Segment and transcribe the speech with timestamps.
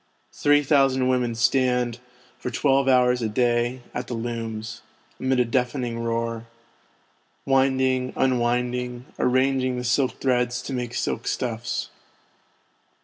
[0.33, 1.99] Three thousand women stand,
[2.39, 4.81] for twelve hours a day, at the looms,
[5.19, 6.47] amid a deafening roar;
[7.45, 11.89] winding, unwinding, arranging the silk threads to make silk stuffs.